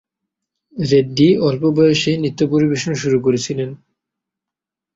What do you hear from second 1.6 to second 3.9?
বয়সেই নৃত্য পরিবেশন শুরু করেছিলেন।